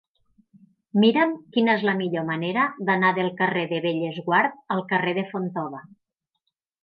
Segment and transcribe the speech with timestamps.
[1.01, 5.83] Mira'm quina és la millor manera d'anar del carrer de Bellesguard al carrer de Fontova.